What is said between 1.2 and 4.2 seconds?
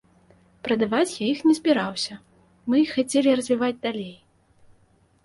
я іх не збіраўся, мы іх хацелі развіваць далей.